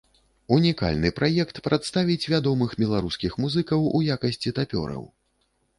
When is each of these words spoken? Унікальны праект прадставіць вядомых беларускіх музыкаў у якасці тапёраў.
Унікальны 0.55 1.11
праект 1.19 1.61
прадставіць 1.69 2.29
вядомых 2.35 2.69
беларускіх 2.85 3.31
музыкаў 3.47 3.87
у 3.97 4.07
якасці 4.19 4.49
тапёраў. 4.61 5.03